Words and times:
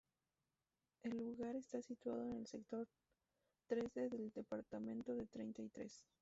El 1.03 1.15
lugar 1.15 1.55
está 1.55 1.79
situado 1.79 2.23
en 2.25 2.37
el 2.37 2.47
sector 2.47 2.87
tres 3.67 3.93
del 3.93 4.31
departamento 4.31 5.13
de 5.13 5.27
Treinta 5.27 5.61
y 5.61 5.69
Tres. 5.69 6.03